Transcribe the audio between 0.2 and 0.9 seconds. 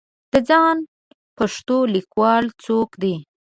د ځان